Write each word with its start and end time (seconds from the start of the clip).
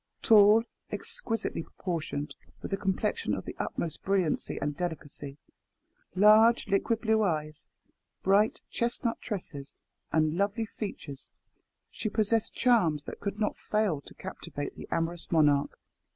Tall, 0.23 0.63
exquisitely 0.91 1.61
proportioned, 1.61 2.33
with 2.63 2.73
a 2.73 2.75
complexion 2.75 3.35
of 3.35 3.45
the 3.45 3.55
utmost 3.59 4.01
brilliancy 4.01 4.57
and 4.59 4.75
delicacy, 4.75 5.37
large 6.15 6.67
liquid 6.67 7.01
blue 7.01 7.21
eyes, 7.21 7.67
bright 8.23 8.63
chestnut 8.71 9.21
tresses, 9.21 9.75
and 10.11 10.37
lovely 10.39 10.65
features, 10.65 11.29
she 11.91 12.09
possessed 12.09 12.55
charms 12.55 13.03
that 13.03 13.19
could 13.19 13.39
not 13.39 13.57
fall 13.59 14.01
to 14.01 14.15
captivate 14.15 14.75
the 14.75 14.87
amorous 14.89 15.31
monarch. 15.31 15.77